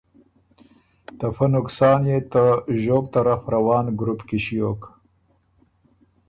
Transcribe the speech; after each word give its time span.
ته 1.17 1.27
فۀ 1.35 1.45
نقصان 1.55 2.01
يې 2.09 2.17
ته 2.31 2.43
ژوب 2.81 3.03
طرف 3.13 3.41
روان 3.53 3.85
ګروپ 3.99 4.19
کی 4.27 4.37
ݭیوک 4.45 4.81